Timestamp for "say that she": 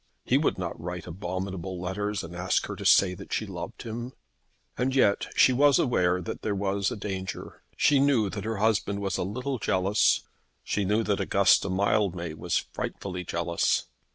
2.85-3.45